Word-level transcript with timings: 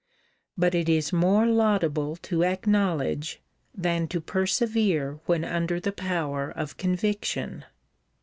But 0.57 0.73
it 0.73 0.89
is 0.89 1.13
more 1.13 1.45
laudable 1.45 2.15
to 2.23 2.43
acknowledge, 2.43 3.39
than 3.71 4.07
to 4.07 4.19
persevere 4.19 5.19
when 5.27 5.45
under 5.45 5.79
the 5.79 5.91
power 5.91 6.49
of 6.49 6.75
conviction. 6.75 7.65